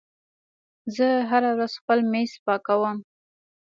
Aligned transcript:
زه 0.95 1.07
هره 1.29 1.49
ورځ 1.55 1.71
خپل 1.81 1.99
میز 2.11 2.31
پاکوم. 2.45 2.97